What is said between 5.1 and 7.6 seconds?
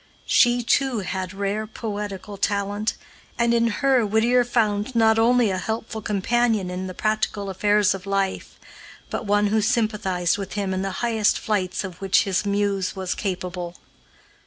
only a helpful companion in the practical